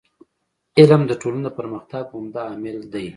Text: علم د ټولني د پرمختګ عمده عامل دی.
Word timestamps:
علم 0.79 1.01
د 1.07 1.11
ټولني 1.21 1.41
د 1.45 1.49
پرمختګ 1.57 2.03
عمده 2.17 2.39
عامل 2.47 2.77
دی. 2.93 3.07